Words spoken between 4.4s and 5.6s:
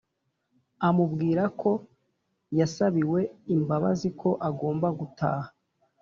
agomba gutaha